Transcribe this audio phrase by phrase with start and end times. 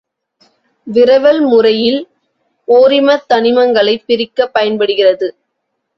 [0.87, 1.99] விரவல் முறையில்
[2.67, 5.27] ஓரிமத் தனிமங்களைப் பிரிக்கப் பயன்படுகிறது.